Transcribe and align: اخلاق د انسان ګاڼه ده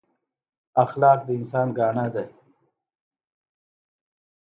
اخلاق 0.83 1.19
د 1.27 1.29
انسان 1.39 1.67
ګاڼه 1.77 2.05
ده 2.13 2.23